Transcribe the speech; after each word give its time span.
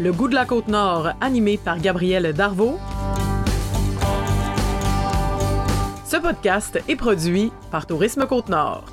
Le 0.00 0.12
goût 0.12 0.28
de 0.28 0.34
la 0.36 0.44
côte 0.44 0.68
nord, 0.68 1.08
animé 1.20 1.58
par 1.58 1.80
Gabriel 1.80 2.32
Darvaux. 2.32 2.78
Ce 6.04 6.16
podcast 6.16 6.78
est 6.88 6.94
produit 6.94 7.50
par 7.72 7.84
Tourisme 7.84 8.24
Côte-Nord. 8.28 8.84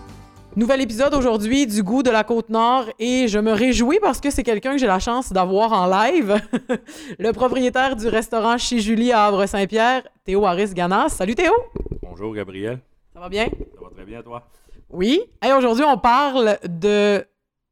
Nouvel 0.56 0.82
épisode 0.82 1.14
aujourd'hui 1.14 1.68
du 1.68 1.84
goût 1.84 2.02
de 2.02 2.10
la 2.10 2.24
Côte-Nord 2.24 2.86
et 2.98 3.28
je 3.28 3.38
me 3.38 3.52
réjouis 3.52 4.00
parce 4.02 4.20
que 4.20 4.32
c'est 4.32 4.42
quelqu'un 4.42 4.72
que 4.72 4.78
j'ai 4.80 4.88
la 4.88 4.98
chance 4.98 5.32
d'avoir 5.32 5.74
en 5.74 5.86
live. 5.86 6.42
le 7.20 7.32
propriétaire 7.34 7.96
du 7.96 8.08
restaurant 8.08 8.58
chez 8.58 8.80
Julie 8.80 9.12
à 9.12 9.26
Havre-Saint-Pierre, 9.26 10.08
Théo 10.24 10.44
Harris 10.44 10.74
Ganas. 10.74 11.10
Salut 11.10 11.36
Théo! 11.36 11.54
Bonjour 12.02 12.34
Gabriel. 12.34 12.80
Ça 13.14 13.20
va 13.20 13.30
bien? 13.30 13.46
Ça 13.46 13.84
va 13.84 13.90
très 13.92 14.06
bien 14.06 14.24
toi? 14.24 14.48
Oui. 14.90 15.22
Et 15.48 15.54
aujourd'hui, 15.54 15.86
on 15.86 16.00
parle 16.00 16.58
de 16.68 17.24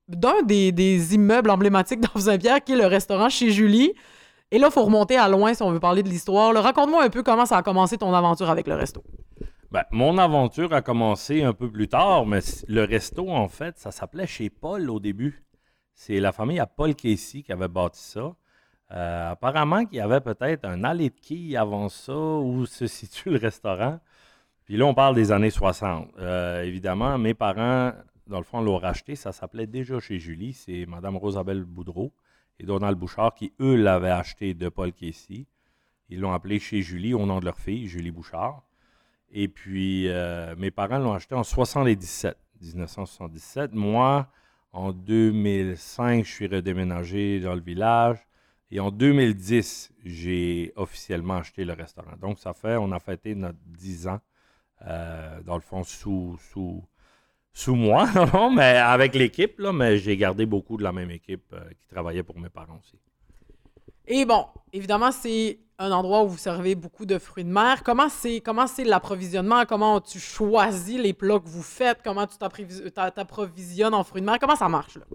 d'un 0.08 0.42
des, 0.44 1.16
immeubles 1.16 1.50
emblématiques 1.50 2.00
d'Havre-Saint-Pierre 2.02 2.64
qui 2.64 2.74
est 2.74 2.78
le 2.78 2.88
restaurant 2.88 3.30
chez 3.30 3.52
Julie. 3.52 3.94
Et 4.52 4.60
là, 4.60 4.68
il 4.70 4.74
faut 4.74 4.84
remonter 4.84 5.18
à 5.18 5.28
loin 5.28 5.54
si 5.54 5.64
on 5.64 5.72
veut 5.72 5.80
parler 5.80 6.04
de 6.04 6.10
l'histoire. 6.10 6.54
Raconte-moi 6.54 7.04
un 7.04 7.10
peu 7.10 7.24
comment 7.24 7.46
ça 7.46 7.58
a 7.58 7.64
commencé 7.64 7.98
ton 7.98 8.14
aventure 8.14 8.50
avec 8.50 8.68
le 8.68 8.76
resto. 8.76 9.04
Ben, 9.72 9.84
mon 9.90 10.20
aventure 10.20 10.72
a 10.74 10.84
commencé 10.84 11.42
un 11.42 11.54
peu 11.54 11.72
plus 11.72 11.88
tard, 11.88 12.28
mais 12.28 12.42
le 12.68 12.84
resto, 12.84 13.30
en 13.30 13.48
fait, 13.48 13.80
ça 13.80 13.90
s'appelait 13.90 14.28
chez 14.28 14.52
Paul 14.52 14.88
au 14.92 15.00
début. 15.00 15.44
C'est 15.96 16.20
la 16.20 16.32
famille 16.32 16.60
à 16.60 16.68
Paul 16.68 16.94
Casey 16.94 17.42
qui 17.42 17.52
avait 17.52 17.68
bâti 17.68 18.00
ça. 18.00 18.36
Euh, 18.92 19.32
apparemment 19.32 19.86
qu'il 19.86 19.98
y 19.98 20.02
avait 20.02 20.22
peut-être 20.22 20.66
un 20.66 20.84
allée 20.84 21.10
de 21.10 21.20
quilles 21.20 21.58
avant 21.58 21.90
ça 21.90 22.16
où 22.16 22.68
se 22.68 22.86
situe 22.86 23.32
le 23.32 23.40
restaurant. 23.40 24.00
Puis 24.66 24.78
là, 24.78 24.86
on 24.86 24.94
parle 24.94 25.16
des 25.16 25.32
années 25.32 25.50
60. 25.50 26.10
Euh, 26.20 26.62
évidemment, 26.62 27.18
mes 27.18 27.34
parents, 27.34 27.94
dans 28.28 28.38
le 28.38 28.44
fond, 28.44 28.62
l'ont 28.62 28.78
racheté. 28.78 29.16
Ça 29.16 29.32
s'appelait 29.32 29.68
déjà 29.68 30.00
chez 30.00 30.20
Julie. 30.20 30.54
C'est 30.54 30.86
Mme 30.86 31.18
Rosabelle 31.18 31.64
Boudreau 31.64 32.14
et 32.60 32.66
Donald 32.66 32.98
Bouchard 32.98 33.34
qui, 33.36 33.54
eux, 33.60 33.76
l'avaient 33.76 34.10
acheté 34.10 34.54
de 34.54 34.70
Paul 34.70 34.94
Casey. 34.94 35.46
Ils 36.10 36.20
l'ont 36.20 36.34
appelé 36.34 36.60
chez 36.60 36.82
Julie 36.82 37.14
au 37.14 37.26
nom 37.26 37.40
de 37.40 37.46
leur 37.46 37.58
fille, 37.58 37.88
Julie 37.88 38.12
Bouchard. 38.12 38.64
Et 39.32 39.48
puis, 39.48 40.08
euh, 40.10 40.56
mes 40.58 40.70
parents 40.70 41.00
l'ont 41.00 41.14
acheté 41.14 41.34
en 41.34 41.44
77, 41.44 42.38
1977. 42.62 43.74
Moi, 43.74 44.28
en 44.72 44.92
2005, 44.92 46.24
je 46.24 46.32
suis 46.32 46.48
redéménagé 46.48 47.40
dans 47.40 47.56
le 47.56 47.62
village. 47.62 48.20
Et 48.70 48.80
en 48.80 48.92
2010, 48.92 49.94
j'ai 50.04 50.74
officiellement 50.76 51.38
acheté 51.38 51.64
le 51.66 51.74
restaurant. 51.74 52.16
Donc, 52.20 52.40
ça 52.40 52.54
fait, 52.54 52.76
on 52.78 52.92
a 52.92 53.00
fêté 53.00 53.36
notre 53.36 53.60
10 53.66 54.08
ans, 54.08 54.20
euh, 54.88 55.42
dans 55.44 55.56
le 55.56 55.62
fond, 55.62 55.84
sous, 55.84 56.38
sous, 56.52 56.84
sous 57.54 57.76
moi, 57.76 58.08
mais 58.56 58.78
avec 58.78 59.16
l'équipe, 59.16 59.60
mais 59.74 59.98
j'ai 59.98 60.18
gardé 60.18 60.46
beaucoup 60.46 60.78
de 60.78 60.84
la 60.84 60.92
même 60.92 61.12
équipe 61.12 61.54
euh, 61.54 61.60
qui 61.80 61.88
travaillait 61.88 62.24
pour 62.24 62.40
mes 62.40 62.50
parents 62.50 62.80
aussi. 62.80 62.98
Et 64.08 64.26
bon, 64.26 64.46
évidemment, 64.74 65.12
c'est 65.12 65.60
un 65.80 65.92
endroit 65.92 66.24
où 66.24 66.30
vous 66.30 66.38
servez 66.38 66.76
beaucoup 66.76 67.06
de 67.06 67.18
fruits 67.18 67.46
de 67.46 67.50
mer. 67.50 67.84
Comment 67.84 68.10
c'est 68.10 68.42
comment 68.42 68.68
c'est 68.68 68.84
l'approvisionnement? 68.84 69.66
Comment 69.66 70.02
tu 70.02 70.20
choisis 70.20 71.00
les 71.00 71.14
plats 71.14 71.40
que 71.40 71.48
vous 71.48 71.64
faites? 71.64 72.00
Comment 72.04 72.28
tu 72.28 72.38
t'approvisionnes 72.38 73.94
en 73.94 74.04
fruits 74.04 74.22
de 74.22 74.26
mer? 74.26 74.40
Comment 74.40 74.56
ça 74.56 74.68
marche? 74.68 74.98
Là? 74.98 75.06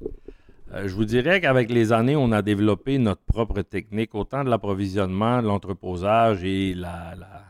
Euh, 0.72 0.86
je 0.86 0.94
vous 0.94 1.04
dirais 1.04 1.40
qu'avec 1.40 1.70
les 1.70 1.92
années, 1.92 2.16
on 2.16 2.30
a 2.32 2.42
développé 2.42 2.98
notre 2.98 3.22
propre 3.22 3.62
technique, 3.62 4.14
autant 4.14 4.44
de 4.44 4.50
l'approvisionnement, 4.50 5.40
de 5.40 5.46
l'entreposage 5.46 6.44
et 6.44 6.74
la, 6.74 7.14
la, 7.18 7.42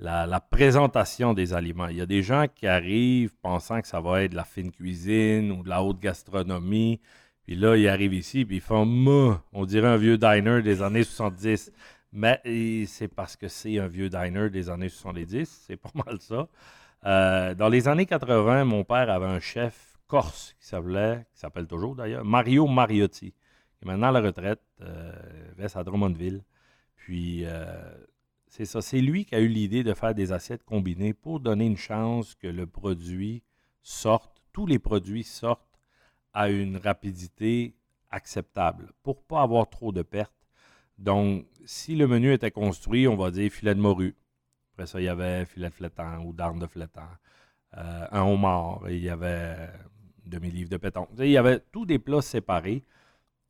la, 0.00 0.40
présentation 0.40 1.34
des 1.34 1.54
aliments. 1.54 1.88
Il 1.88 1.96
y 1.96 2.00
a 2.00 2.06
des 2.06 2.22
gens 2.22 2.46
qui 2.52 2.66
arrivent 2.66 3.34
pensant 3.42 3.80
que 3.80 3.88
ça 3.88 4.00
va 4.00 4.22
être 4.22 4.32
de 4.32 4.36
la 4.36 4.44
fine 4.44 4.70
cuisine 4.70 5.50
ou 5.52 5.62
de 5.62 5.68
la 5.68 5.82
haute 5.82 6.00
gastronomie. 6.00 7.00
Puis 7.42 7.56
là, 7.56 7.76
ils 7.76 7.88
arrivent 7.88 8.14
ici, 8.14 8.44
puis 8.44 8.56
ils 8.56 8.62
font 8.62 8.86
on 9.52 9.64
dirait 9.64 9.88
un 9.88 9.96
vieux 9.96 10.18
diner 10.18 10.62
des 10.62 10.82
années 10.82 11.04
70. 11.04 11.72
Mais 12.12 12.40
c'est 12.86 13.08
parce 13.08 13.36
que 13.36 13.48
c'est 13.48 13.78
un 13.78 13.86
vieux 13.86 14.08
diner 14.08 14.50
des 14.50 14.70
années 14.70 14.88
70, 14.88 15.64
c'est 15.66 15.76
pas 15.76 15.90
mal 16.06 16.20
ça. 16.20 16.48
Euh, 17.06 17.54
dans 17.54 17.68
les 17.68 17.86
années 17.88 18.06
80, 18.06 18.64
mon 18.64 18.84
père 18.84 19.10
avait 19.10 19.26
un 19.26 19.40
chef 19.40 19.98
corse 20.06 20.56
qui 20.58 20.66
s'appelait, 20.66 21.26
qui 21.34 21.40
s'appelle 21.40 21.66
toujours 21.66 21.94
d'ailleurs, 21.94 22.24
Mario 22.24 22.66
Mariotti, 22.66 23.32
qui 23.32 23.84
est 23.84 23.86
maintenant 23.86 24.08
à 24.08 24.12
la 24.12 24.20
retraite, 24.20 24.60
euh, 24.80 25.12
reste 25.58 25.76
à 25.76 25.84
Drummondville. 25.84 26.42
Puis, 26.96 27.44
euh, 27.44 27.76
c'est 28.48 28.64
ça, 28.64 28.82
c'est 28.82 29.00
lui 29.00 29.24
qui 29.24 29.34
a 29.34 29.40
eu 29.40 29.48
l'idée 29.48 29.84
de 29.84 29.94
faire 29.94 30.14
des 30.14 30.32
assiettes 30.32 30.64
combinées 30.64 31.14
pour 31.14 31.40
donner 31.40 31.66
une 31.66 31.76
chance 31.76 32.34
que 32.34 32.48
le 32.48 32.66
produit 32.66 33.42
sorte, 33.82 34.42
tous 34.52 34.66
les 34.66 34.78
produits 34.78 35.24
sortent 35.24 35.78
à 36.32 36.50
une 36.50 36.76
rapidité 36.76 37.74
acceptable 38.10 38.92
pour 39.02 39.22
pas 39.22 39.42
avoir 39.42 39.68
trop 39.68 39.92
de 39.92 40.02
pertes 40.02 40.38
donc, 40.98 41.46
si 41.64 41.94
le 41.94 42.08
menu 42.08 42.32
était 42.32 42.50
construit, 42.50 43.06
on 43.06 43.16
va 43.16 43.30
dire 43.30 43.50
filet 43.52 43.74
de 43.74 43.80
morue. 43.80 44.16
Après 44.72 44.86
ça, 44.86 45.00
il 45.00 45.04
y 45.04 45.08
avait 45.08 45.46
filet 45.46 45.68
de 45.68 45.74
flétan 45.74 46.18
ou 46.24 46.32
d'arme 46.32 46.58
de 46.58 46.66
flétan. 46.66 47.08
Euh, 47.76 48.06
un 48.10 48.22
homard, 48.22 48.82
il 48.88 48.98
y 48.98 49.08
avait 49.08 49.70
demi-livre 50.26 50.68
de 50.70 50.76
péton. 50.76 51.06
Il 51.18 51.30
y 51.30 51.36
avait 51.36 51.60
tous 51.72 51.86
des 51.86 51.98
plats 51.98 52.22
séparés. 52.22 52.84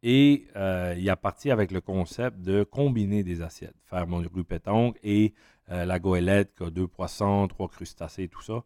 Et 0.03 0.47
euh, 0.57 0.95
il 0.97 1.09
a 1.11 1.17
parti 1.17 1.51
avec 1.51 1.73
le 1.73 1.81
concept 1.81 2.41
de 2.41 2.63
combiner 2.63 3.25
des 3.25 3.43
assiettes. 3.43 3.75
Faire 3.85 4.07
mon 4.07 4.19
rue 4.19 4.45
péton 4.45 4.95
et 5.03 5.35
euh, 5.71 5.85
la 5.85 5.99
goélette 5.99 6.55
qui 6.55 6.65
a 6.65 6.71
deux 6.71 6.87
poissons, 6.87 7.49
trois 7.49 7.69
crustacés, 7.69 8.29
tout 8.29 8.43
ça. 8.43 8.63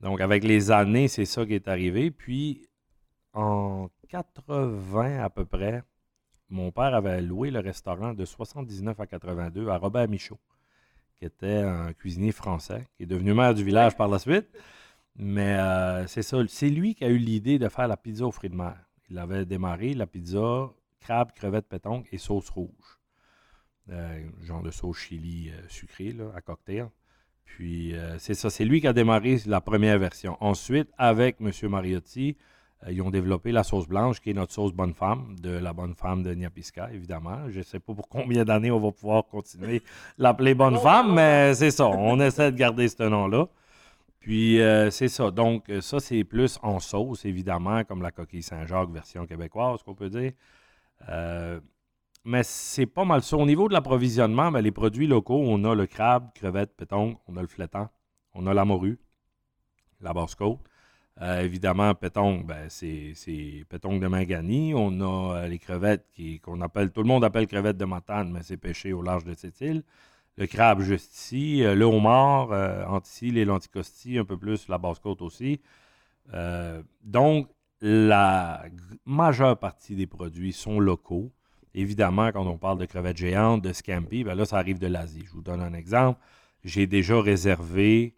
Donc, 0.00 0.20
avec 0.20 0.44
les 0.44 0.70
années, 0.70 1.08
c'est 1.08 1.24
ça 1.24 1.46
qui 1.46 1.54
est 1.54 1.68
arrivé. 1.68 2.10
Puis, 2.10 2.68
en 3.32 3.88
80 4.08 5.22
à 5.22 5.30
peu 5.30 5.44
près, 5.44 5.82
mon 6.50 6.70
père 6.70 6.94
avait 6.94 7.20
loué 7.20 7.50
le 7.50 7.60
restaurant 7.60 8.14
de 8.14 8.24
79 8.24 8.98
à 9.00 9.06
82 9.06 9.68
à 9.68 9.78
Robert 9.78 10.08
Michaud, 10.08 10.38
qui 11.16 11.24
était 11.24 11.58
un 11.58 11.92
cuisinier 11.92 12.32
français, 12.32 12.86
qui 12.96 13.02
est 13.02 13.06
devenu 13.06 13.34
maire 13.34 13.54
du 13.54 13.64
village 13.64 13.96
par 13.96 14.08
la 14.08 14.18
suite. 14.18 14.48
Mais 15.16 15.56
euh, 15.58 16.06
c'est 16.06 16.22
ça, 16.22 16.38
c'est 16.48 16.70
lui 16.70 16.94
qui 16.94 17.04
a 17.04 17.08
eu 17.08 17.18
l'idée 17.18 17.58
de 17.58 17.68
faire 17.68 17.88
la 17.88 17.96
pizza 17.96 18.24
aux 18.24 18.30
fruits 18.30 18.50
de 18.50 18.56
mer. 18.56 18.87
Il 19.10 19.18
avait 19.18 19.44
démarré 19.44 19.94
la 19.94 20.06
pizza 20.06 20.70
crabe, 21.00 21.32
crevette, 21.32 21.68
pétanque 21.68 22.06
et 22.12 22.18
sauce 22.18 22.50
rouge. 22.50 22.98
Euh, 23.90 24.28
genre 24.44 24.62
de 24.62 24.70
sauce 24.70 24.98
chili 24.98 25.50
euh, 25.50 25.62
sucrée 25.68 26.14
à 26.34 26.40
cocktail. 26.40 26.88
Puis 27.44 27.94
c'est 28.18 28.34
ça, 28.34 28.50
c'est 28.50 28.66
lui 28.66 28.82
qui 28.82 28.86
a 28.86 28.92
démarré 28.92 29.38
la 29.46 29.62
première 29.62 29.98
version. 29.98 30.36
Ensuite, 30.40 30.90
avec 30.98 31.38
M. 31.40 31.50
Mariotti, 31.70 32.36
euh, 32.86 32.92
ils 32.92 33.02
ont 33.02 33.10
développé 33.10 33.52
la 33.52 33.64
sauce 33.64 33.88
blanche, 33.88 34.20
qui 34.20 34.30
est 34.30 34.34
notre 34.34 34.52
sauce 34.52 34.72
bonne 34.72 34.94
femme, 34.94 35.36
de 35.40 35.50
la 35.50 35.72
bonne 35.72 35.94
femme 35.94 36.22
de 36.22 36.32
Niapisca, 36.32 36.90
évidemment. 36.92 37.48
Je 37.48 37.58
ne 37.58 37.62
sais 37.62 37.80
pas 37.80 37.94
pour 37.94 38.08
combien 38.08 38.44
d'années 38.44 38.70
on 38.70 38.80
va 38.80 38.92
pouvoir 38.92 39.26
continuer 39.26 39.82
l'appeler 40.18 40.54
bonne 40.54 40.78
femme, 40.78 41.14
mais 41.14 41.54
c'est 41.54 41.70
ça. 41.70 41.86
On 41.88 42.20
essaie 42.20 42.52
de 42.52 42.56
garder 42.56 42.88
ce 42.88 43.02
nom-là. 43.02 43.48
Puis 44.20 44.60
euh, 44.60 44.90
c'est 44.90 45.08
ça. 45.08 45.30
Donc, 45.30 45.68
euh, 45.70 45.80
ça, 45.80 46.00
c'est 46.00 46.24
plus 46.24 46.58
en 46.62 46.80
sauce, 46.80 47.24
évidemment, 47.24 47.84
comme 47.84 48.02
la 48.02 48.10
coquille 48.10 48.42
Saint-Jacques, 48.42 48.90
version 48.90 49.26
québécoise, 49.26 49.82
qu'on 49.82 49.94
peut 49.94 50.10
dire. 50.10 50.32
mais 52.24 52.42
c'est 52.42 52.86
pas 52.86 53.04
mal 53.04 53.22
ça. 53.22 53.36
Au 53.36 53.46
niveau 53.46 53.68
de 53.68 53.72
l'approvisionnement, 53.72 54.50
ben, 54.52 54.60
les 54.60 54.72
produits 54.72 55.06
locaux, 55.06 55.42
on 55.46 55.64
a 55.64 55.74
le 55.74 55.86
crabe, 55.86 56.30
crevette, 56.34 56.76
péton, 56.76 57.18
on 57.28 57.36
a 57.36 57.40
le 57.40 57.48
flétan, 57.48 57.88
on 58.34 58.46
a 58.46 58.54
la 58.54 58.64
morue, 58.64 58.98
la 60.00 60.12
basse-côte. 60.12 60.60
Euh, 61.20 61.40
évidemment, 61.40 61.94
pétonque, 61.94 62.46
ben, 62.46 62.68
c'est, 62.68 63.14
pétonque 63.68 64.00
de 64.00 64.06
Mangani. 64.06 64.72
On 64.74 65.00
a 65.00 65.36
euh, 65.36 65.48
les 65.48 65.58
crevettes 65.58 66.06
qu'on 66.42 66.60
appelle, 66.60 66.92
tout 66.92 67.02
le 67.02 67.08
monde 67.08 67.24
appelle 67.24 67.46
crevettes 67.46 67.76
de 67.76 67.84
Matane, 67.84 68.30
mais 68.30 68.42
c'est 68.42 68.56
pêché 68.56 68.92
au 68.92 69.02
large 69.02 69.24
de 69.24 69.34
cette 69.34 69.60
île. 69.60 69.82
Le 70.38 70.46
crabe 70.46 70.80
juste 70.80 71.14
ici, 71.14 71.64
euh, 71.64 71.74
le 71.74 71.84
homard, 71.84 72.50
ici, 73.04 73.30
les 73.30 73.44
lenticostis, 73.44 74.18
un 74.18 74.24
peu 74.24 74.36
plus 74.36 74.68
la 74.68 74.78
basse-côte 74.78 75.22
aussi. 75.22 75.60
donc, 77.04 77.48
la 77.80 78.64
majeure 79.04 79.58
partie 79.58 79.94
des 79.94 80.06
produits 80.06 80.52
sont 80.52 80.80
locaux. 80.80 81.30
Évidemment, 81.74 82.32
quand 82.32 82.46
on 82.46 82.58
parle 82.58 82.78
de 82.78 82.86
crevettes 82.86 83.18
géantes, 83.18 83.62
de 83.62 83.72
scampi, 83.72 84.24
ben 84.24 84.34
là, 84.34 84.44
ça 84.44 84.58
arrive 84.58 84.78
de 84.78 84.88
l'Asie. 84.88 85.22
Je 85.26 85.32
vous 85.32 85.42
donne 85.42 85.60
un 85.60 85.74
exemple. 85.74 86.20
J'ai 86.64 86.86
déjà 86.86 87.20
réservé 87.20 88.14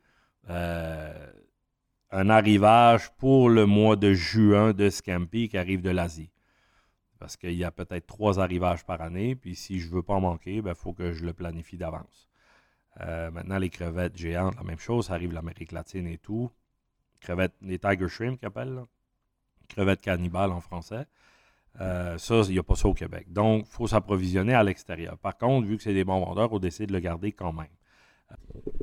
un 2.10 2.28
arrivage 2.28 3.10
pour 3.16 3.48
le 3.48 3.66
mois 3.66 3.96
de 3.96 4.12
juin 4.12 4.72
de 4.72 4.90
Scampi 4.90 5.48
qui 5.48 5.56
arrive 5.56 5.82
de 5.82 5.90
l'Asie. 5.90 6.30
Parce 7.20 7.36
qu'il 7.36 7.52
y 7.52 7.64
a 7.64 7.70
peut-être 7.70 8.06
trois 8.06 8.40
arrivages 8.40 8.84
par 8.84 9.02
année, 9.02 9.36
puis 9.36 9.54
si 9.54 9.78
je 9.78 9.88
ne 9.90 9.96
veux 9.96 10.02
pas 10.02 10.14
en 10.14 10.22
manquer, 10.22 10.54
il 10.56 10.62
ben, 10.62 10.74
faut 10.74 10.94
que 10.94 11.12
je 11.12 11.22
le 11.22 11.34
planifie 11.34 11.76
d'avance. 11.76 12.30
Euh, 13.02 13.30
maintenant, 13.30 13.58
les 13.58 13.68
crevettes 13.68 14.16
géantes, 14.16 14.56
la 14.56 14.62
même 14.62 14.78
chose, 14.78 15.06
ça 15.06 15.14
arrive 15.14 15.34
l'Amérique 15.34 15.72
latine 15.72 16.06
et 16.06 16.16
tout. 16.16 16.50
Crevettes, 17.20 17.52
les 17.60 17.78
Tiger 17.78 18.08
Shrimp 18.08 18.38
qu'ils 18.38 18.46
appellent, 18.46 18.84
crevettes 19.68 20.00
cannibales 20.00 20.50
en 20.50 20.62
français. 20.62 21.06
Euh, 21.82 22.16
ça, 22.16 22.40
il 22.46 22.52
n'y 22.52 22.58
a 22.58 22.62
pas 22.62 22.74
ça 22.74 22.88
au 22.88 22.94
Québec. 22.94 23.30
Donc, 23.30 23.66
il 23.66 23.70
faut 23.70 23.86
s'approvisionner 23.86 24.54
à 24.54 24.64
l'extérieur. 24.64 25.18
Par 25.18 25.36
contre, 25.36 25.66
vu 25.66 25.76
que 25.76 25.82
c'est 25.82 25.94
des 25.94 26.04
bons 26.04 26.24
vendeurs, 26.24 26.50
on 26.50 26.58
décide 26.58 26.86
de 26.86 26.94
le 26.94 27.00
garder 27.00 27.32
quand 27.32 27.52
même. 27.52 27.68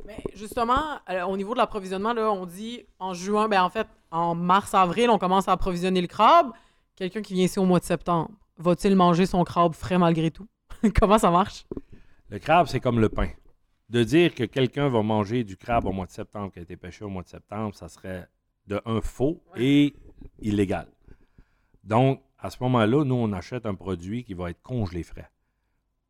Mais 0.06 0.22
justement, 0.34 1.00
euh, 1.10 1.24
au 1.24 1.36
niveau 1.36 1.54
de 1.54 1.58
l'approvisionnement, 1.58 2.10
on 2.10 2.46
dit 2.46 2.86
en 3.00 3.14
juin, 3.14 3.48
ben 3.48 3.62
en 3.62 3.68
fait, 3.68 3.88
en 4.12 4.36
mars-avril, 4.36 5.10
on 5.10 5.18
commence 5.18 5.48
à 5.48 5.52
approvisionner 5.52 6.00
le 6.00 6.06
crabe. 6.06 6.52
Quelqu'un 6.98 7.22
qui 7.22 7.34
vient 7.34 7.44
ici 7.44 7.60
au 7.60 7.64
mois 7.64 7.78
de 7.78 7.84
septembre. 7.84 8.32
va-t-il 8.56 8.96
manger 8.96 9.24
son 9.24 9.44
crabe 9.44 9.72
frais 9.72 9.98
malgré 9.98 10.32
tout? 10.32 10.48
Comment 11.00 11.16
ça 11.16 11.30
marche? 11.30 11.64
Le 12.28 12.40
crabe, 12.40 12.66
c'est 12.66 12.80
comme 12.80 12.98
le 12.98 13.08
pain. 13.08 13.28
De 13.88 14.02
dire 14.02 14.34
que 14.34 14.42
quelqu'un 14.42 14.88
va 14.88 15.00
manger 15.04 15.44
du 15.44 15.56
crabe 15.56 15.84
au 15.84 15.92
mois 15.92 16.06
de 16.06 16.10
septembre 16.10 16.50
qui 16.52 16.58
a 16.58 16.62
été 16.62 16.76
pêché 16.76 17.04
au 17.04 17.08
mois 17.08 17.22
de 17.22 17.28
septembre, 17.28 17.72
ça 17.76 17.88
serait 17.88 18.26
de 18.66 18.82
un 18.84 19.00
faux 19.00 19.40
et 19.54 19.94
illégal. 20.40 20.88
Donc, 21.84 22.20
à 22.36 22.50
ce 22.50 22.56
moment-là, 22.64 23.04
nous, 23.04 23.14
on 23.14 23.32
achète 23.32 23.64
un 23.64 23.76
produit 23.76 24.24
qui 24.24 24.34
va 24.34 24.50
être 24.50 24.60
congelé 24.60 25.04
frais 25.04 25.30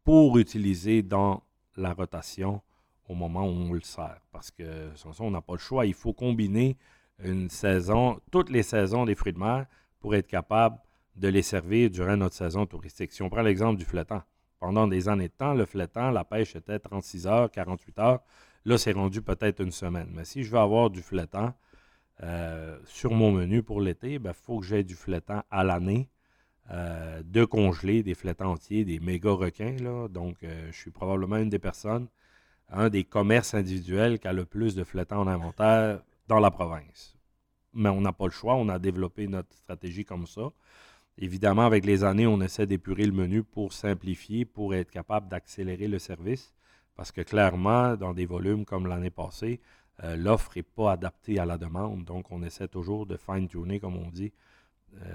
pour 0.05 0.38
utiliser 0.38 1.02
dans 1.02 1.43
la 1.76 1.93
rotation 1.93 2.62
au 3.11 3.14
moment 3.14 3.44
où 3.44 3.52
on 3.52 3.75
le 3.75 3.82
sert. 3.82 4.23
Parce 4.32 4.50
que, 4.50 4.88
sans 4.94 5.12
ça, 5.12 5.23
on 5.23 5.32
n'a 5.32 5.43
pas 5.43 5.52
le 5.52 5.58
choix. 5.58 5.85
Il 5.85 5.93
faut 5.93 6.14
combiner 6.14 6.79
une 7.23 7.50
saison, 7.50 8.23
toutes 8.31 8.49
les 8.49 8.62
saisons 8.62 9.05
des 9.05 9.14
fruits 9.14 9.35
de 9.35 9.38
mer 9.38 9.67
pour 10.00 10.14
être 10.14 10.26
capable 10.26 10.78
de 11.16 11.28
les 11.28 11.42
servir 11.42 11.90
durant 11.90 12.16
notre 12.16 12.34
saison 12.34 12.66
touristique. 12.66 13.12
Si 13.12 13.22
on 13.22 13.28
prend 13.28 13.42
l'exemple 13.42 13.78
du 13.78 13.84
flétan, 13.84 14.22
pendant 14.58 14.88
des 14.88 15.08
années 15.08 15.28
de 15.28 15.32
temps, 15.32 15.54
le 15.54 15.66
flétan, 15.66 16.10
la 16.10 16.24
pêche 16.24 16.56
était 16.56 16.78
36 16.78 17.26
heures, 17.26 17.50
48 17.50 17.98
heures. 17.98 18.20
Là, 18.64 18.76
c'est 18.76 18.92
rendu 18.92 19.22
peut-être 19.22 19.60
une 19.60 19.70
semaine. 19.70 20.08
Mais 20.12 20.24
si 20.24 20.42
je 20.42 20.50
veux 20.50 20.58
avoir 20.58 20.90
du 20.90 21.00
flétan 21.00 21.54
euh, 22.22 22.78
sur 22.84 23.12
mon 23.12 23.30
menu 23.30 23.62
pour 23.62 23.80
l'été, 23.80 24.14
il 24.14 24.18
ben, 24.18 24.32
faut 24.32 24.58
que 24.58 24.66
j'ai 24.66 24.82
du 24.82 24.94
flétan 24.94 25.42
à 25.50 25.62
l'année, 25.62 26.08
euh, 26.70 27.22
de 27.24 27.44
congeler 27.44 28.02
des 28.02 28.14
flétans 28.14 28.52
entiers, 28.52 28.84
des 28.84 28.98
méga 29.00 29.30
requins. 29.30 29.76
Donc, 30.10 30.42
euh, 30.42 30.68
je 30.72 30.76
suis 30.76 30.90
probablement 30.90 31.36
une 31.36 31.50
des 31.50 31.60
personnes, 31.60 32.08
un 32.68 32.88
des 32.88 33.04
commerces 33.04 33.54
individuels 33.54 34.18
qui 34.18 34.28
a 34.28 34.32
le 34.32 34.44
plus 34.44 34.74
de 34.74 34.84
flétans 34.84 35.20
en 35.20 35.28
inventaire 35.28 36.02
dans 36.26 36.40
la 36.40 36.50
province. 36.50 37.17
Mais 37.72 37.88
on 37.88 38.00
n'a 38.00 38.12
pas 38.12 38.26
le 38.26 38.30
choix, 38.30 38.54
on 38.54 38.68
a 38.68 38.78
développé 38.78 39.26
notre 39.26 39.54
stratégie 39.54 40.04
comme 40.04 40.26
ça. 40.26 40.50
Évidemment, 41.18 41.66
avec 41.66 41.84
les 41.84 42.04
années, 42.04 42.26
on 42.26 42.40
essaie 42.40 42.66
d'épurer 42.66 43.04
le 43.04 43.12
menu 43.12 43.42
pour 43.42 43.72
simplifier, 43.72 44.44
pour 44.44 44.74
être 44.74 44.90
capable 44.90 45.28
d'accélérer 45.28 45.88
le 45.88 45.98
service. 45.98 46.54
Parce 46.94 47.12
que 47.12 47.20
clairement, 47.22 47.96
dans 47.96 48.14
des 48.14 48.26
volumes 48.26 48.64
comme 48.64 48.86
l'année 48.86 49.10
passée, 49.10 49.60
euh, 50.04 50.16
l'offre 50.16 50.52
n'est 50.56 50.62
pas 50.62 50.92
adaptée 50.92 51.38
à 51.38 51.44
la 51.44 51.58
demande. 51.58 52.04
Donc, 52.04 52.30
on 52.30 52.42
essaie 52.42 52.68
toujours 52.68 53.06
de 53.06 53.16
fine-tuner, 53.16 53.80
comme 53.80 53.96
on 53.96 54.10
dit, 54.10 54.32
euh, 54.94 55.06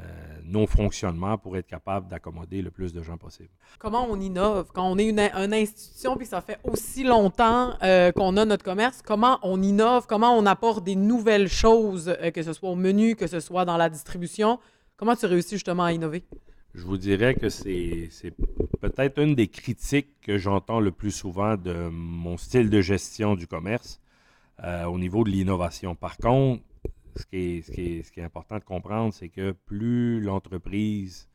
nos 0.46 0.68
fonctionnements 0.68 1.38
pour 1.38 1.58
être 1.58 1.68
capable 1.68 2.08
d'accommoder 2.08 2.62
le 2.62 2.72
plus 2.72 2.94
de 2.94 3.02
gens 3.02 3.18
possible. 3.18 3.50
Comment 3.80 4.08
on 4.10 4.20
innove? 4.20 4.72
Quand 4.74 4.90
on 4.90 4.98
est 4.98 5.10
une, 5.10 5.20
institution 5.20 6.16
puis 6.16 6.25
ça 6.25 6.42
fait 6.42 6.60
aussi 6.64 7.04
longtemps 7.04 7.74
euh, 7.84 8.12
qu'on 8.12 8.38
a 8.38 8.46
notre 8.46 8.64
commerce, 8.64 9.02
comment 9.02 9.40
on 9.42 9.62
innove? 9.62 10.06
Comment 10.08 10.38
on 10.38 10.46
apporte 10.46 10.84
des 10.84 10.96
nouvelles 10.96 11.50
choses, 11.50 12.16
que 12.34 12.44
ce 12.44 12.54
soit 12.54 12.70
au 12.70 12.75
menu, 12.75 13.16
que 13.16 13.28
ce 13.28 13.40
soit 13.40 13.66
dans 13.66 13.78
la 13.78 13.90
distribution? 13.90 14.60
Comment 14.98 15.16
tu 15.16 15.25
réussis 15.25 15.56
justement 15.56 15.84
à 15.84 15.94
innover? 15.94 16.24
Je 16.74 16.86
vous 16.86 16.98
dirais 16.98 17.36
que 17.36 17.50
c'est 17.50 18.10
peut-être 18.81 19.20
une 19.20 19.36
des 19.36 19.48
critiques 19.48 20.20
que 20.22 20.40
j'entends 20.40 20.80
le 20.80 20.92
plus 20.92 21.12
souvent 21.12 21.56
de 21.56 21.90
mon 21.90 22.38
style 22.38 22.70
de 22.72 22.81
gestion 22.81 23.36
du 23.36 23.46
commerce 23.46 24.02
euh, 24.64 24.86
au 24.86 24.98
niveau 24.98 25.24
de 25.24 25.30
l'innovation. 25.30 25.94
Par 25.94 26.18
contre, 26.18 26.64
ce 27.15 27.25
qui, 27.25 28.19
est, 28.19 28.24
important 28.24 28.57
de 28.57 28.63
comprendre, 28.63 29.13
c'est 29.13 29.30
que 29.30 29.51
plus 29.51 30.21
l'entreprise 30.21 31.30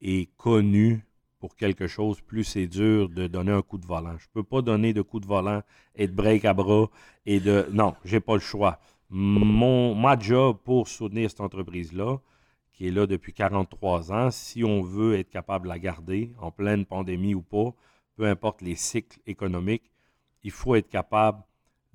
est 0.00 0.34
connue 0.36 1.04
pour 1.38 1.56
quelque 1.56 1.86
chose, 1.86 2.20
plus 2.20 2.44
c'est 2.44 2.66
dur 2.66 3.08
de 3.08 3.26
donner 3.26 3.52
un 3.52 3.62
coup 3.62 3.78
de 3.78 3.86
volant. 3.86 4.16
Je 4.18 4.26
ne 4.26 4.32
peux 4.32 4.42
pas 4.42 4.62
donner 4.62 4.92
de 4.92 5.02
coup 5.02 5.20
de 5.20 5.26
volant 5.26 5.62
et 5.94 6.08
de 6.08 6.12
break 6.12 6.44
à 6.44 6.54
bras 6.54 6.88
et 7.24 7.40
de... 7.40 7.66
Non, 7.72 7.94
je 8.04 8.16
n'ai 8.16 8.20
pas 8.20 8.34
le 8.34 8.40
choix. 8.40 8.80
Mon, 9.10 9.94
ma 9.94 10.18
job 10.18 10.58
pour 10.64 10.88
soutenir 10.88 11.30
cette 11.30 11.40
entreprise-là, 11.40 12.18
qui 12.72 12.88
est 12.88 12.90
là 12.90 13.06
depuis 13.06 13.32
43 13.32 14.12
ans, 14.12 14.30
si 14.30 14.64
on 14.64 14.82
veut 14.82 15.18
être 15.18 15.30
capable 15.30 15.64
de 15.64 15.68
la 15.68 15.78
garder 15.78 16.34
en 16.38 16.50
pleine 16.50 16.84
pandémie 16.84 17.34
ou 17.34 17.42
pas, 17.42 17.74
peu 18.16 18.26
importe 18.26 18.62
les 18.62 18.74
cycles 18.74 19.20
économiques, 19.26 19.90
il 20.42 20.50
faut 20.50 20.74
être 20.74 20.88
capable 20.88 21.42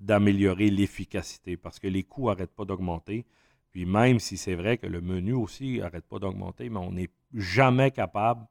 d'améliorer 0.01 0.69
l'efficacité 0.69 1.55
parce 1.55 1.79
que 1.79 1.87
les 1.87 2.03
coûts 2.03 2.27
n'arrêtent 2.27 2.55
pas 2.55 2.65
d'augmenter. 2.65 3.25
Puis 3.71 3.85
même 3.85 4.19
si 4.19 4.35
c'est 4.35 4.55
vrai 4.55 4.77
que 4.77 4.87
le 4.87 4.99
menu 4.99 5.33
aussi 5.33 5.79
n'arrête 5.79 6.05
pas 6.05 6.19
d'augmenter, 6.19 6.69
mais 6.69 6.79
on 6.79 6.91
n'est 6.91 7.09
jamais 7.33 7.91
capable 7.91 8.45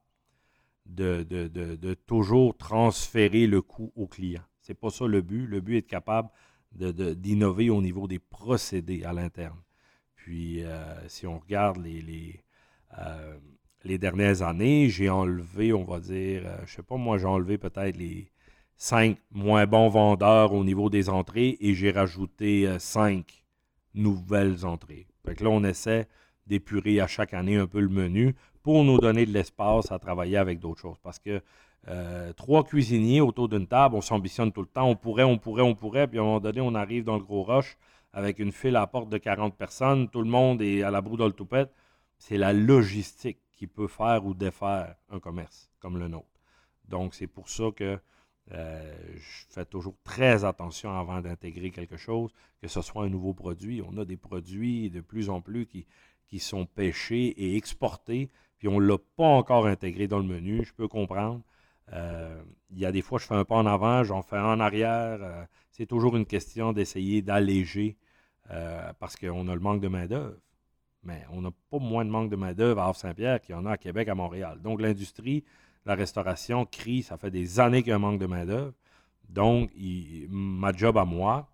de, 0.86 1.94
toujours 2.06 2.56
transférer 2.56 3.46
le 3.46 3.60
coût 3.60 3.92
au 3.96 4.06
client. 4.06 4.42
Ce 4.60 4.72
n'est 4.72 4.76
pas 4.76 4.90
ça 4.90 5.06
le 5.06 5.20
but. 5.20 5.46
Le 5.46 5.60
but 5.60 5.76
est 5.76 5.82
de 5.82 5.86
capable 5.86 6.30
d'innover 6.72 7.68
au 7.68 7.82
niveau 7.82 8.06
des 8.06 8.18
procédés 8.18 9.04
à 9.04 9.12
l'interne. 9.12 9.60
Puis, 10.14 10.62
euh, 10.62 11.08
si 11.08 11.26
on 11.26 11.38
regarde 11.38 11.78
euh, 12.98 13.38
les 13.84 13.98
dernières 13.98 14.42
années, 14.42 14.88
j'ai 14.88 15.08
enlevé, 15.08 15.72
on 15.72 15.84
va 15.84 15.98
dire, 15.98 16.42
euh, 16.46 16.58
je 16.66 16.76
sais 16.76 16.82
pas, 16.82 16.96
moi, 16.96 17.18
j'ai 17.18 17.26
enlevé 17.26 17.58
peut-être 17.58 17.96
les 17.96 18.30
cinq 18.80 19.18
moins 19.30 19.66
bons 19.66 19.90
vendeurs 19.90 20.54
au 20.54 20.64
niveau 20.64 20.88
des 20.88 21.10
entrées 21.10 21.58
et 21.60 21.74
j'ai 21.74 21.90
rajouté 21.90 22.66
cinq 22.78 23.44
nouvelles 23.92 24.64
entrées. 24.64 25.06
Fait 25.26 25.34
que 25.34 25.44
là, 25.44 25.50
on 25.50 25.62
essaie 25.64 26.08
d'épurer 26.46 26.98
à 26.98 27.06
chaque 27.06 27.34
année 27.34 27.56
un 27.56 27.66
peu 27.66 27.80
le 27.80 27.90
menu 27.90 28.34
pour 28.62 28.82
nous 28.82 28.98
donner 28.98 29.26
de 29.26 29.32
l'espace 29.32 29.92
à 29.92 29.98
travailler 29.98 30.38
avec 30.38 30.60
d'autres 30.60 30.80
choses. 30.80 30.96
Parce 31.02 31.18
que 31.18 31.42
trois 32.38 32.64
cuisiniers 32.64 33.20
autour 33.20 33.50
d'une 33.50 33.66
table, 33.66 33.96
on 33.96 34.00
s'ambitionne 34.00 34.50
tout 34.50 34.62
le 34.62 34.66
temps, 34.66 34.88
on 34.88 34.96
pourrait, 34.96 35.24
on 35.24 35.36
pourrait, 35.36 35.62
on 35.62 35.74
pourrait, 35.74 36.06
puis 36.08 36.18
à 36.18 36.22
un 36.22 36.24
moment 36.24 36.40
donné, 36.40 36.62
on 36.62 36.74
arrive 36.74 37.04
dans 37.04 37.18
le 37.18 37.22
gros 37.22 37.42
rush, 37.42 37.76
avec 38.14 38.38
une 38.38 38.50
file 38.50 38.76
à 38.76 38.86
porte 38.86 39.10
de 39.10 39.18
40 39.18 39.56
personnes, 39.56 40.08
tout 40.08 40.22
le 40.22 40.30
monde 40.30 40.62
est 40.62 40.82
à 40.82 40.90
la 40.90 41.02
broue 41.02 41.18
dans 41.18 41.26
le 41.26 41.34
toupette. 41.34 41.70
C'est 42.16 42.38
la 42.38 42.54
logistique 42.54 43.40
qui 43.52 43.66
peut 43.66 43.88
faire 43.88 44.24
ou 44.24 44.32
défaire 44.32 44.94
un 45.10 45.20
commerce 45.20 45.70
comme 45.80 45.98
le 45.98 46.08
nôtre. 46.08 46.26
Donc, 46.88 47.14
c'est 47.14 47.26
pour 47.26 47.50
ça 47.50 47.64
que 47.76 47.98
euh, 48.52 48.92
je 49.16 49.44
fais 49.48 49.64
toujours 49.64 49.94
très 50.02 50.44
attention 50.44 50.96
avant 50.98 51.20
d'intégrer 51.20 51.70
quelque 51.70 51.96
chose, 51.96 52.32
que 52.60 52.68
ce 52.68 52.82
soit 52.82 53.04
un 53.04 53.08
nouveau 53.08 53.32
produit. 53.32 53.82
On 53.86 53.96
a 53.98 54.04
des 54.04 54.16
produits 54.16 54.90
de 54.90 55.00
plus 55.00 55.30
en 55.30 55.40
plus 55.40 55.66
qui, 55.66 55.86
sont 56.38 56.66
pêchés 56.66 57.26
et 57.42 57.56
exportés, 57.56 58.30
puis 58.58 58.68
on 58.68 58.80
ne 58.80 58.86
l'a 58.86 58.98
pas 59.16 59.26
encore 59.26 59.66
intégré 59.66 60.06
dans 60.06 60.18
le 60.18 60.24
menu. 60.24 60.64
Je 60.64 60.72
peux 60.72 60.88
comprendre. 60.88 61.42
Euh, 61.92 62.40
il 62.70 62.78
y 62.78 62.86
a 62.86 62.92
des 62.92 63.02
fois, 63.02 63.18
je 63.18 63.26
fais 63.26 63.34
un 63.34 63.44
pas 63.44 63.56
en 63.56 63.66
avant, 63.66 64.04
j'en 64.04 64.22
fais 64.22 64.36
un 64.36 64.44
en 64.44 64.60
arrière. 64.60 65.18
Euh, 65.22 65.44
c'est 65.70 65.86
toujours 65.86 66.16
une 66.16 66.26
question 66.26 66.72
d'essayer 66.72 67.22
d'alléger 67.22 67.96
parce 68.98 69.14
qu'on 69.14 69.46
a 69.46 69.54
le 69.54 69.60
manque 69.60 69.80
de 69.80 69.86
main-d'œuvre. 69.86 70.36
Mais 71.04 71.24
on 71.30 71.40
n'a 71.40 71.50
pas 71.70 71.78
moins 71.78 72.04
de 72.04 72.10
manque 72.10 72.30
de 72.30 72.36
main-d'œuvre 72.36 72.80
à 72.80 72.86
Havre-Saint-Pierre 72.88 73.40
qu'il 73.40 73.54
y 73.54 73.58
en 73.58 73.64
a 73.64 73.72
à 73.72 73.76
Québec, 73.76 74.08
à 74.08 74.16
Montréal. 74.16 74.60
Donc, 74.60 74.80
l'industrie, 74.80 75.44
la 75.86 75.94
restauration 75.94 76.66
crie, 76.66 77.02
ça 77.02 77.16
fait 77.16 77.30
des 77.30 77.60
années 77.60 77.82
qu'il 77.82 77.90
y 77.90 77.92
a 77.92 77.96
un 77.96 78.00
manque 78.00 78.20
de 78.20 78.26
main-d'œuvre. 78.26 78.74
Donc, 79.28 79.70
ma 80.28 80.72
job 80.72 80.98
à 80.98 81.04
moi, 81.04 81.50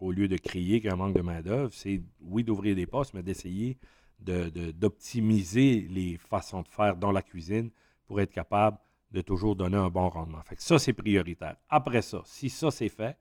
au 0.00 0.10
lieu 0.10 0.28
de 0.28 0.36
crier 0.36 0.80
qu'il 0.80 0.88
y 0.88 0.90
a 0.90 0.94
un 0.94 0.96
manque 0.96 1.14
de 1.14 1.22
main-d'œuvre, 1.22 1.72
c'est, 1.72 2.02
oui, 2.20 2.42
d'ouvrir 2.42 2.74
des 2.74 2.86
postes, 2.86 3.14
mais 3.14 3.22
d'essayer 3.22 3.78
d'optimiser 4.18 5.80
les 5.90 6.16
façons 6.16 6.62
de 6.62 6.68
faire 6.68 6.96
dans 6.96 7.10
la 7.10 7.22
cuisine 7.22 7.70
pour 8.06 8.20
être 8.20 8.32
capable 8.32 8.78
de 9.10 9.20
toujours 9.20 9.56
donner 9.56 9.76
un 9.76 9.90
bon 9.90 10.08
rendement. 10.08 10.42
Fait 10.42 10.60
ça, 10.60 10.78
c'est 10.78 10.92
prioritaire. 10.92 11.56
Après 11.68 12.02
ça, 12.02 12.22
si 12.24 12.48
ça, 12.48 12.70
c'est 12.70 12.88
fait, 12.88 13.16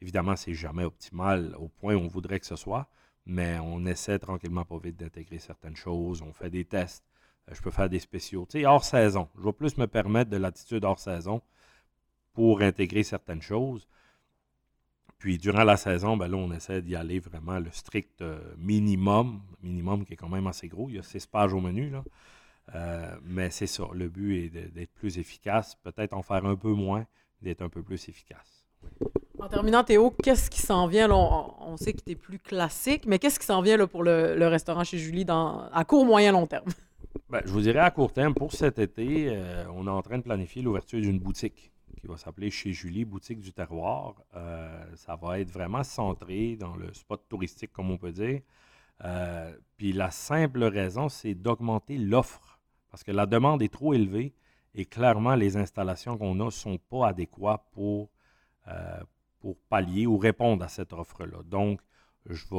évidemment, 0.00 0.36
c'est 0.36 0.54
jamais 0.54 0.84
optimal 0.84 1.54
au 1.58 1.68
point 1.68 1.94
où 1.94 2.00
on 2.00 2.08
voudrait 2.08 2.40
que 2.40 2.46
ce 2.46 2.56
soit, 2.56 2.88
mais 3.26 3.58
on 3.58 3.84
essaie 3.84 4.18
tranquillement 4.18 4.64
pas 4.64 4.78
vite 4.78 4.96
d'intégrer 4.96 5.38
certaines 5.38 5.76
choses. 5.76 6.22
On 6.22 6.32
fait 6.32 6.50
des 6.50 6.64
tests. 6.64 7.04
Je 7.52 7.60
peux 7.60 7.70
faire 7.70 7.88
des 7.88 7.98
spéciaux. 7.98 8.46
Tu 8.48 8.60
sais, 8.60 8.66
hors 8.66 8.84
saison. 8.84 9.28
Je 9.38 9.44
vais 9.44 9.52
plus 9.52 9.76
me 9.78 9.86
permettre 9.86 10.30
de 10.30 10.36
l'attitude 10.36 10.84
hors 10.84 10.98
saison 10.98 11.42
pour 12.32 12.60
intégrer 12.60 13.02
certaines 13.02 13.42
choses. 13.42 13.88
Puis 15.18 15.38
durant 15.38 15.64
la 15.64 15.76
saison, 15.76 16.16
ben 16.16 16.28
là, 16.28 16.36
on 16.36 16.52
essaie 16.52 16.80
d'y 16.80 16.94
aller 16.94 17.18
vraiment 17.18 17.58
le 17.58 17.70
strict 17.72 18.22
euh, 18.22 18.38
minimum, 18.56 19.42
minimum 19.62 20.04
qui 20.04 20.12
est 20.12 20.16
quand 20.16 20.28
même 20.28 20.46
assez 20.46 20.68
gros. 20.68 20.88
Il 20.88 20.96
y 20.96 20.98
a 20.98 21.02
six 21.02 21.26
pages 21.26 21.52
au 21.52 21.60
menu. 21.60 21.90
Là. 21.90 22.04
Euh, 22.74 23.16
mais 23.24 23.50
c'est 23.50 23.66
ça, 23.66 23.84
le 23.92 24.08
but 24.08 24.44
est 24.44 24.48
d'être 24.48 24.92
plus 24.92 25.18
efficace, 25.18 25.74
peut-être 25.82 26.12
en 26.12 26.22
faire 26.22 26.44
un 26.44 26.54
peu 26.56 26.72
moins, 26.72 27.06
d'être 27.40 27.62
un 27.62 27.68
peu 27.68 27.82
plus 27.82 28.08
efficace. 28.08 28.64
En 29.40 29.48
terminant, 29.48 29.84
Théo, 29.84 30.10
qu'est-ce 30.22 30.50
qui 30.50 30.60
s'en 30.60 30.86
vient? 30.86 31.08
on, 31.10 31.76
sait 31.76 31.92
que 31.92 32.02
tu 32.04 32.12
es 32.12 32.16
plus 32.16 32.38
classique, 32.38 33.06
mais 33.06 33.18
qu'est-ce 33.18 33.38
qui 33.38 33.46
s'en 33.46 33.62
vient 33.62 33.76
là, 33.76 33.86
pour 33.86 34.02
le, 34.02 34.46
restaurant 34.46 34.84
chez 34.84 34.98
Julie 34.98 35.24
à 35.28 35.84
court, 35.86 36.04
moyen, 36.04 36.32
long 36.32 36.46
terme? 36.46 36.68
Ben, 37.30 37.42
je 37.44 37.50
vous 37.50 37.60
dirais 37.60 37.80
à 37.80 37.90
court 37.90 38.12
terme, 38.12 38.34
pour 38.34 38.52
cet 38.52 38.78
été, 38.78 39.28
euh, 39.28 39.66
on 39.74 39.86
est 39.86 39.90
en 39.90 40.00
train 40.02 40.18
de 40.18 40.22
planifier 40.22 40.62
l'ouverture 40.62 41.00
d'une 41.00 41.18
boutique 41.18 41.72
qui 42.00 42.06
va 42.06 42.16
s'appeler 42.16 42.50
Chez 42.50 42.72
Julie, 42.72 43.04
boutique 43.04 43.40
du 43.40 43.52
terroir. 43.52 44.22
Euh, 44.34 44.84
ça 44.96 45.16
va 45.16 45.40
être 45.40 45.50
vraiment 45.50 45.82
centré 45.82 46.56
dans 46.56 46.76
le 46.76 46.92
spot 46.94 47.22
touristique, 47.28 47.72
comme 47.72 47.90
on 47.90 47.98
peut 47.98 48.12
dire. 48.12 48.40
puis 49.76 49.92
la 49.92 50.10
simple 50.10 50.64
raison, 50.64 51.08
c'est 51.08 51.34
d'augmenter 51.34 51.98
l'offre 51.98 52.58
parce 52.90 53.04
que 53.04 53.12
la 53.12 53.26
demande 53.26 53.62
est 53.62 53.72
trop 53.72 53.94
élevée 53.94 54.34
et 54.74 54.84
clairement, 54.84 55.34
les 55.34 55.56
installations 55.56 56.16
qu'on 56.16 56.40
a 56.40 56.44
ne 56.44 56.50
sont 56.50 56.78
pas 56.78 57.08
adéquates 57.08 57.64
pour, 57.72 58.10
euh, 58.68 59.00
pour 59.40 59.56
pallier 59.68 60.06
ou 60.06 60.18
répondre 60.18 60.64
à 60.64 60.68
cette 60.68 60.92
offre-là. 60.92 61.42
Donc, 61.44 61.80
je 62.26 62.44
vais, 62.44 62.56